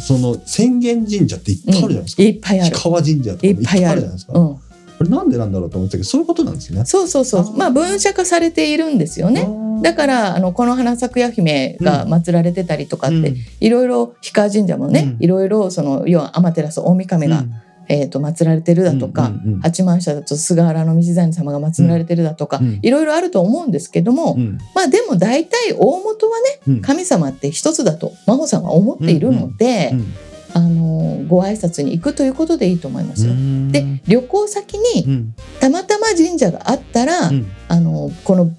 [0.00, 2.76] その浅間神社っていっぱいあるじゃないですか、いっぱいある。
[2.76, 2.82] 氷。
[2.82, 4.58] 川神社とかもいっぱいあいっぱいあるるじゃないですか、うん、
[4.98, 6.84] これなんでなんだろうと思ってたけどそういうことなんですね。
[6.84, 7.56] そうそうそう。
[7.56, 9.46] まあ分社化されているんですよね。
[9.82, 13.36] だからあのこの花咲夜姫が祀られてたりとかって、うん。
[13.60, 15.24] いろいろ氷川神社もね、うん。
[15.24, 17.44] いろいろその要は天照大神が、
[17.88, 19.32] えー、と祀られてるだとか、
[19.62, 22.78] 八幡社だと菅原道真様が祀られてるだとか、うん。
[22.82, 24.58] いろいろあると思うんですけども、うん。
[24.74, 26.80] まあでも大体大元はねうん。
[26.80, 30.14] 神様って一つだと真帆さんは思っているので、うん
[30.56, 33.32] あのご挨拶に行くということでいいと思いますよ。
[33.32, 33.70] うん。
[33.70, 35.34] で旅行先うにん。
[35.60, 37.46] たまたま神社があったら、うん。
[37.68, 38.50] あのこの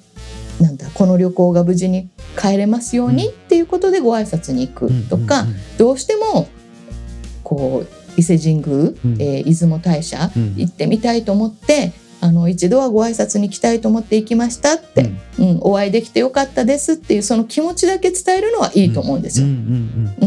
[0.62, 6.48] なんだこの旅行が無事に帰れますようにっていうことでご挨拶に行くとか、うんどうしても
[7.44, 9.18] こう伊勢神宮、うん。
[9.20, 10.54] えー出雲大社うん。
[10.56, 15.58] 行ってみたいと思ってあの一度はご挨拶に来たいと思って行きましたって、うん。
[15.62, 19.48] お会いできてよかったですっていうその気持ちだけ伝えるのはいいと思うんですよ。
[19.48, 20.27] うんうん。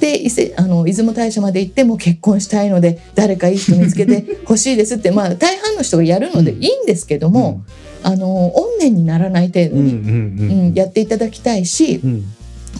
[0.00, 7.32] で伊勢あの出雲大社まで行っても結婚したいので誰かいい人見つけて ほしいですってまあ大半の人がやるのでいいんですけどうん。
[7.34, 7.62] も、
[8.02, 10.72] あの怨念にならない程度に、うんうんううん。
[10.72, 12.24] んやっていただきたいしうん。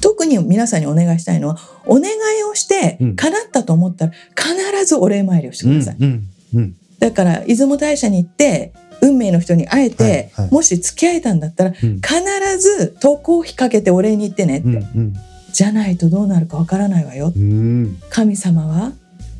[0.00, 3.16] 特に皆さんにお願いしたいのはお願いをしてうん。
[3.16, 5.96] 叶ったと思ったら必ずお礼参りをしてください。
[6.00, 6.22] うん
[6.54, 12.00] うんだから出雲大社に行って運命の人に会えて、はいはいもし付き合えたんだったらうん。
[12.00, 15.14] 必ず投稿費かけてお礼に行ってねって、うん
[15.52, 17.32] じゃないとどうなるかわからないわよ。
[17.34, 17.98] うん。
[18.10, 18.92] 神様は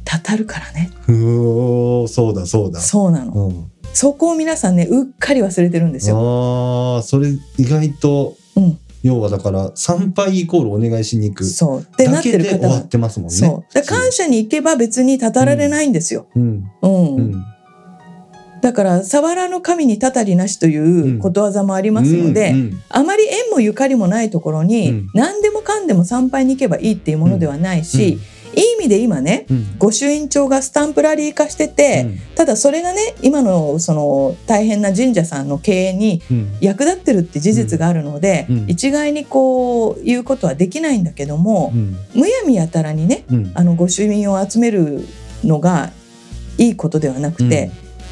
[0.05, 0.91] たたるからね。
[1.09, 2.81] うそうだそうだ。
[2.81, 3.33] そうなの。
[3.33, 3.71] うん。
[3.93, 11.45] そこを皆さんねうっかり忘れてるんですよ、ああそれ意外とうん、要はだから参拝イコールお願いしに行く。
[11.45, 11.81] そう。
[11.81, 13.37] ってなだってけで終わってますもんね。
[13.37, 13.83] そう。
[13.87, 16.71] 感謝に行けば別にたたられないんですよ、うん。
[16.83, 17.17] うん。
[17.17, 17.45] うん
[18.61, 22.83] だから「さわらの神にたたりなし」ということわざもありますので、うんうん。
[22.89, 25.09] あまり縁もゆかりもないところに、うん。
[25.15, 28.19] 何でもかんでも参拝に行けばいいっていうものではないし、
[28.53, 29.67] いい意味で今ねうん。
[29.79, 36.49] 御朱印帳がスタンプラリー化してて、ただそれがね今のその大変な神社さんの経営にうん。
[36.61, 38.65] 役立ってるって事実があるので、うん。
[38.69, 41.97] 一概にこう言うことはできないんだけどもう、ん。
[42.15, 43.53] むやみやたらにねうん。
[43.55, 45.07] あの御朱印を集める
[45.45, 45.93] のが
[46.59, 47.71] いいことではなくて、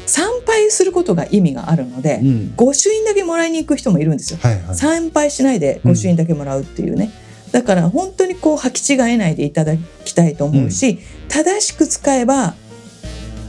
[0.09, 2.53] 参拝することが意味があるので、うん。
[2.55, 4.39] 御朱印だけもらいに行く人もいるんですよ。
[4.41, 4.75] はいはい。
[4.75, 7.11] 参拝しないで御朱印だけもらうっていうね、
[7.51, 12.55] だから本当にこう履き違えないでいただきたいと思うし、正しく使えば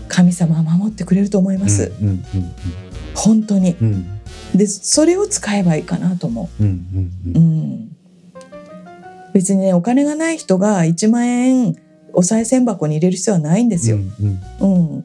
[0.09, 2.25] 神様は守ってくれると思います、うんうん
[3.15, 3.77] 本当に。
[3.81, 3.87] うん。
[3.87, 4.21] うん
[4.55, 6.65] でそれを使えばいいかなと思う。
[6.65, 7.97] んうんう、うん、
[9.33, 11.77] 別にねお金がない人が1万円
[12.13, 14.41] お賽銭箱に入れる必要はないんですよ、うん。
[14.61, 14.67] う
[14.99, 15.05] ん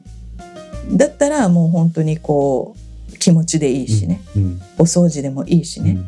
[0.92, 2.76] だったらもう本当にこ
[3.12, 5.98] う気持ちでいいしね、うんお掃除でもいいしね、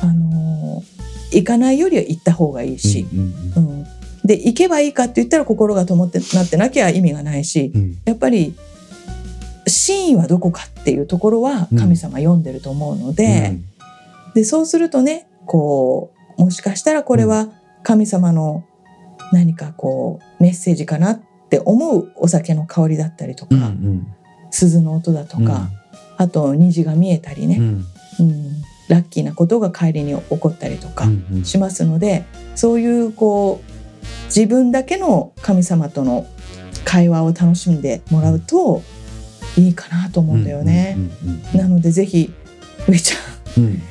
[0.00, 0.98] あのー
[1.30, 3.20] 行かないよりは行った方がいいし、うん
[3.56, 3.86] うん
[4.24, 7.98] で行けばいいかって言ったら心が灯ってなってなきゃ意味がないしうん。
[8.04, 8.54] やっぱり
[9.66, 13.56] 真意はどこかっていうところは神様読んでると思うので,、
[14.34, 17.48] でそうするとねこうもしかしたらこれは
[17.82, 18.64] 神様の
[19.32, 24.14] 何かこうメッセージかなって思うお酒の香りだったりとか、うんうん
[24.50, 25.68] 鈴の音だとか、
[26.16, 27.84] あと虹が見えたりね、うん。
[28.20, 28.62] うん。
[28.88, 31.06] ラッキーなことが帰りに起こったりとか。
[31.06, 36.26] うんしますのでそういうこう自分だけの神様との
[36.84, 38.82] 会話を楽しんでもらうと
[39.56, 40.94] いいかなと思うんだよね。
[40.96, 42.32] うんうんうんなのでぜひ
[42.88, 43.82] 上ちゃん、うん。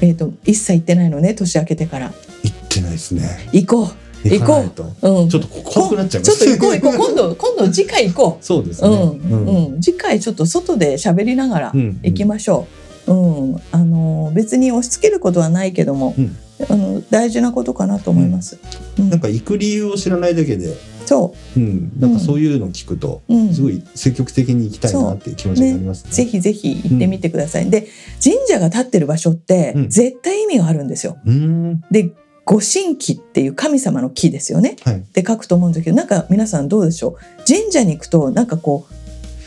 [0.00, 2.12] えー、と一切行ってないのね年明けてから。
[2.42, 3.22] 行ってないですね。
[3.52, 4.82] 行こう行かないと。
[5.02, 7.08] う、うん、ちょっと怖くなっちゃいまちょっすと行こう行こう。
[7.08, 8.88] 今度 今度次回行こそうですね。
[8.88, 8.94] う、う
[9.34, 9.72] ん。
[9.72, 9.80] うん。
[9.80, 12.00] 次回ちょっと外で喋りながらうん。
[12.02, 12.66] 行きましょ
[13.06, 13.12] う。
[13.12, 13.60] うん。
[13.72, 16.36] あの別に押し付けることはないけども、うん。
[16.68, 18.58] あの大事なことかなと思います。
[18.98, 19.10] うん。
[19.10, 20.76] なんか行く理由を知らないだけで。
[21.06, 21.60] そう。
[21.60, 21.92] ん。
[21.98, 26.10] なんかそういうの聞くとすごい積極的に行きたいなっていう気持ちになりますね。
[26.12, 27.70] ぜひぜひ行ってみてください。
[27.70, 27.88] で
[28.22, 29.88] 神社が立ってる場所ってうん。
[29.88, 31.16] 絶対意味があるんですよ。
[31.24, 31.82] うーん。
[31.90, 32.12] で
[32.44, 34.76] 御神木っていう神様の木ですよね。
[34.84, 34.96] はい。
[34.96, 37.16] って書くと思うんだけどなんか皆さんどうでしょう？
[37.46, 38.86] 神社に行くとなんかこ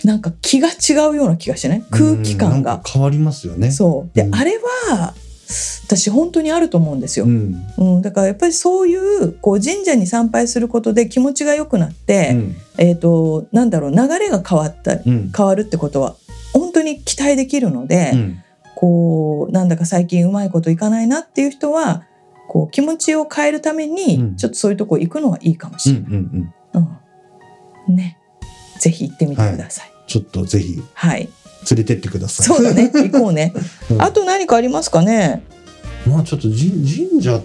[0.04, 1.84] うなんか気が違うような気がしない？
[1.92, 3.72] 空気感が変わりますよね。
[3.72, 5.14] そうで、うんあれは
[5.86, 7.64] 私本当にあると思うんですよ、うん。
[7.78, 12.56] うんだからやっぱりそういうこう神社に参拝することで気持ちが良くなって、うん。
[12.78, 15.32] えっ、となんだろう流れが変わったうん。
[15.36, 16.16] 変わるってことは
[16.54, 18.40] 本当に期待できるので、うん。
[18.76, 22.04] こうなんだか最近うまいこといかないなっていう人は
[22.48, 26.12] こう気持ちを変えるために、うんちょっとそういうとこ行くのはいいかもしれない。
[26.12, 26.16] ん。
[26.74, 26.80] う
[27.92, 28.18] んね
[28.80, 29.92] ぜひ行ってみてください。
[30.08, 31.30] ちょっとぜひはい、
[31.72, 32.46] 連れてってください。
[32.46, 33.54] そうだね 行こうね。
[33.90, 35.44] うんあと何かありますかね？
[36.08, 37.42] まあちょっと神神社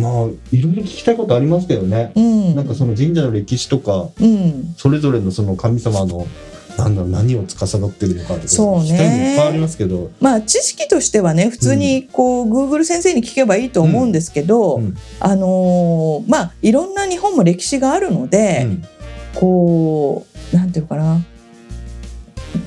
[0.00, 0.12] まあ
[0.50, 2.12] いろいろ聞きたいことありますけどね。
[2.14, 2.56] うん。
[2.56, 4.74] なんかその神社の歴史とかうん。
[4.76, 6.26] それぞれのその神様の
[6.78, 9.38] なんだろう何を司ってるのかとかそうね。
[9.52, 10.10] りますけど。
[10.20, 14.96] まあ知識としてはね普通にこう、Google 先生に聞けばいいと思うんですけど、うん。
[15.20, 18.84] あのーまあいろんな日本も歴史があるので、うん。
[19.34, 21.20] こうなんていうのかな。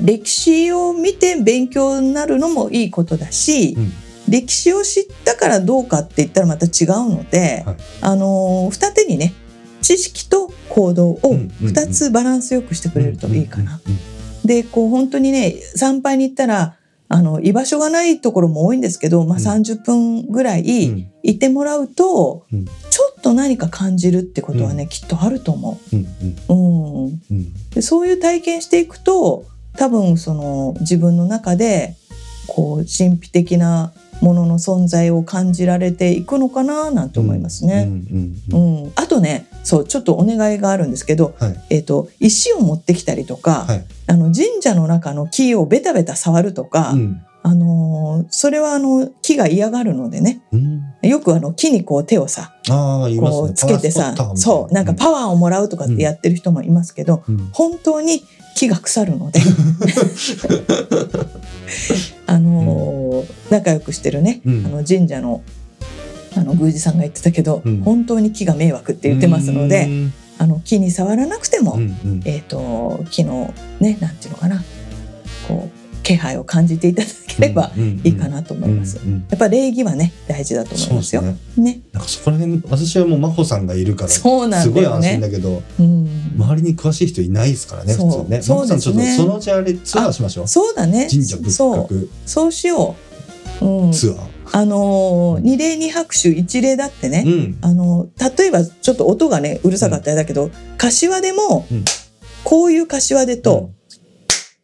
[0.02, 3.92] 歴史を見て勉強になるのもいいことだし、うん。
[4.28, 7.76] 歴史を知ったからどうかって言ったらまた違うので、はい。
[8.02, 9.34] あのー二手にね
[9.86, 11.48] 知識と行動をうんうんうん。
[11.68, 13.80] 2つバランスよくしてくれるといいかな。
[13.86, 14.00] うんうん
[14.46, 19.44] でこう本当にね参拝に行ったらあの居場所がないところも多いんですけど、まあ、うん。
[19.44, 21.12] 30分ぐらういん。
[21.24, 22.66] いてもらうと、うん。
[22.66, 25.96] ちょっと何か感じるってことはね、きっとあると思う。
[25.96, 26.36] んうん。
[26.48, 26.54] う。
[26.54, 27.54] うん、うん。
[27.72, 29.46] でそういう体験していくと
[29.78, 31.96] 多分その自分の中で
[32.48, 37.86] こう神秘的なものの存在を感じられていくのかななんて思いますね。
[37.88, 37.92] うん
[38.54, 38.88] うんううん。
[38.88, 38.92] ん。
[38.96, 41.66] あとねそうちょっとお願いがあるんですけど、はい。
[41.70, 43.86] えー、と石を持ってきたりとか、はい。
[44.08, 47.22] あの神社の中の木をベタベタ触るとか、うん。
[47.44, 50.42] あのーそれはあの木が嫌がるのでね。
[50.52, 50.82] うん。
[51.04, 52.56] よくあの木にこう手をさ。
[52.68, 57.50] こうつけてさそうなんかパワーをもらうとかってやってる人もいますけど、うん。
[57.52, 58.24] 本当に
[58.56, 59.42] 木が腐るので
[62.28, 64.66] あのー仲良くしてるね、うん。
[64.66, 65.44] あの神社の
[66.36, 67.82] あの宮司さんが言ってたけど、うん。
[67.82, 70.14] 本当に木が迷惑って言ってますので、うん。
[70.38, 72.22] あの木に触らなくても、うんうん。
[72.26, 74.64] えっ、と木のねなんていうのかな
[75.48, 77.72] こう気配を感じていただければ
[78.04, 79.00] いいかなと思います。
[79.04, 81.00] うんうんやっぱ礼儀はね大事だと思いまよ。
[81.00, 81.38] ですすね。
[81.58, 85.02] ね、なんかそこら辺私はもう真帆さんがいるからそうなんすごい安。
[85.02, 85.64] 心だけど。
[85.80, 88.42] うん、周りに詳しい人いないですからねそう普通ね。
[88.42, 90.48] そうですねそのうちあれツアーしましょう。
[90.48, 91.08] そうだね。
[91.10, 92.96] 神社仏そう閣そうしよ
[93.62, 93.66] う。
[93.66, 94.36] うん、ツアー。
[94.52, 97.24] あのー二礼二拍手一礼だってね。
[97.26, 101.84] うんあの例えばちょっと音がねうるさかったりだけど、柏でも、うん
[102.44, 103.72] こういう柏でと、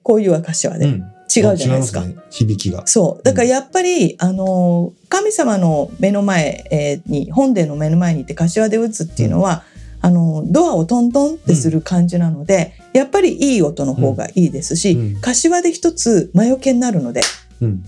[0.03, 1.03] こういう柏で、うん
[1.33, 2.01] 違うじゃないですか。
[2.01, 2.85] 違いまね響きが。
[2.85, 9.63] そうだからやっぱり、あの神様の目の前、えーに本殿の目の前にいて柏で打つっていうのは、
[10.01, 15.21] あのドアをトントンってする感じなので、やっぱりいい音の方がいいですし、うん。
[15.21, 17.21] 柏で一つ魔除けになるので
[17.61, 17.85] うん。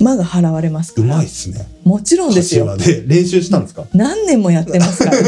[0.00, 1.66] 魔が払われますかうらまいっすね。
[1.84, 2.66] もちろんですよ。
[2.66, 3.84] 柏で練習したんですか？
[3.94, 5.18] 何年もやってますから。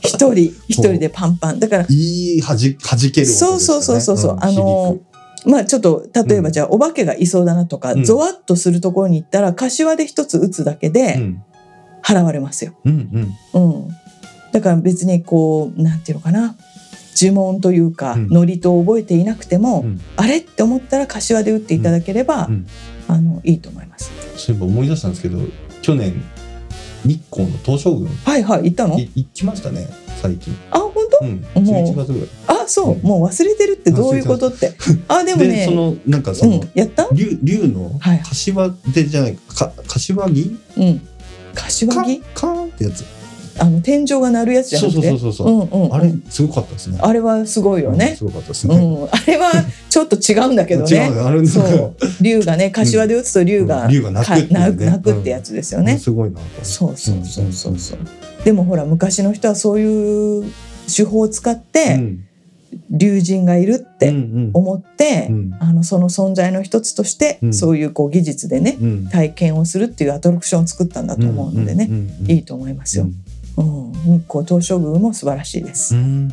[0.02, 0.34] 一人
[0.68, 1.60] 一人でパンパン。
[1.60, 3.32] だからいいはじ弾けるね。
[3.32, 4.44] そうそうそうそうそう、ん。
[4.44, 4.98] あの
[5.44, 6.52] まあちょっと例えばうん。
[6.52, 8.04] じゃあお化けがいそうだなとか、うん。
[8.04, 11.42] ゾワッとするところに行ったら柏で一つ打つだけうでん。
[12.02, 12.72] 払われますよ。
[12.84, 13.62] うんうん。
[13.62, 13.88] うん、
[14.52, 16.56] だから別にこうなんていうのかな。
[17.18, 18.28] 呪文というか、うん。
[18.28, 20.00] ノリと覚えていなくても、うん。
[20.16, 22.66] あれって思ったら柏で打っていただければ、うん。
[23.08, 24.10] あのいいと思います。
[24.36, 25.38] そういえば思い出したんですけど
[25.80, 26.12] 去年
[27.06, 28.10] 日光の東照宮。
[28.24, 28.98] はいはい行ったの？
[28.98, 29.86] い行きましたね
[30.20, 30.54] 最近。
[30.70, 31.64] あ本うん。
[31.64, 32.28] もう11月ぐらい。
[32.48, 33.02] 当あそう、うん。
[33.02, 34.72] もう忘れてるってどういうことって？
[35.08, 37.08] あでもでねそのなんかそのうん、やった？
[37.12, 40.58] 竜竜のはい柏手じゃないか柏木？
[40.76, 41.00] うん。
[41.54, 43.04] 柏カ木カーンってやつ。
[43.58, 45.08] あの天井が鳴るやつじゃなくて？
[45.08, 46.98] あれすごかったですね。
[47.00, 48.24] あれはすごいようんねす。
[48.24, 48.76] ごかったですね。
[48.76, 49.52] うん、あれは
[49.88, 51.10] ちょっと違うんだけど違ね。
[51.46, 55.98] そう、竜がね、柏で打つと竜が、うん竜が鳴くって鳴くってやつですよね。
[55.98, 56.64] すごいなと。
[56.64, 57.98] そうそうそうそうそう。
[58.44, 60.44] でもほら、昔の人はそういう
[60.94, 62.22] 手法を使って、うん
[62.90, 73.04] 竜神がいるっうんてうん思って、うんあのその存在の一つとして、うんそういうこう技術でね、うん体験をするっていうアトラクションを作ったんだと思うのでね、うんうんうんいいと思いますよ。
[73.04, 73.14] うん、
[73.62, 75.94] 日光東照宮も素晴らしいです。
[75.94, 76.30] うん。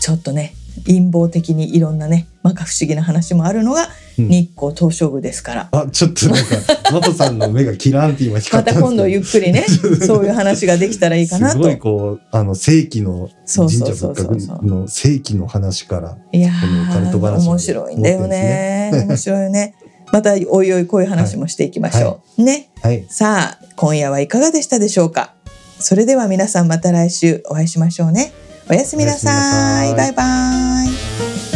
[0.00, 0.54] ちょっとね
[0.86, 3.88] 陰謀的にいろんなね摩訶不思議な話もあるのが
[4.18, 4.28] うん。
[4.28, 6.42] 日光東照宮ですから、あちょっとなんか
[6.92, 8.72] マトさんの目がキラーンって今光まった。
[8.72, 9.64] んですけどた今度ゆっくりね
[10.06, 11.52] そういう話ができたらいいかなと。
[11.54, 19.06] すごいこうあの世紀の神社仏閣の世紀の話からいやー面白いんだよね。
[19.08, 19.74] 面白いよね
[20.12, 22.70] またおいおいこういう話もしていきましょう、ね。
[22.82, 23.04] はい。
[23.08, 25.34] さあ今夜はいかがでしたでしょうか？
[25.80, 28.32] それでは皆さんまた来週お会いしましょうね。
[28.70, 29.92] おやすみなさい。
[29.92, 30.12] おやすみなさい。
[30.12, 30.84] バイバ
[31.48, 31.51] イ